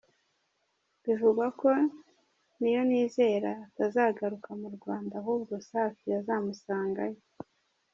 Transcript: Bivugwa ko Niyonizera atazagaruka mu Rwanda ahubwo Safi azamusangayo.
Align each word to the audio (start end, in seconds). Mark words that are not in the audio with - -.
Bivugwa 1.03 1.45
ko 1.59 1.67
Niyonizera 2.59 3.51
atazagaruka 3.67 4.49
mu 4.61 4.69
Rwanda 4.75 5.13
ahubwo 5.21 5.53
Safi 5.69 6.07
azamusangayo. 6.19 7.19